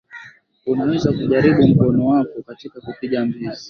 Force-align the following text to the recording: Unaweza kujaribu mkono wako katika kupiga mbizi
Unaweza 0.65 1.11
kujaribu 1.11 1.67
mkono 1.67 2.05
wako 2.07 2.41
katika 2.47 2.81
kupiga 2.81 3.25
mbizi 3.25 3.59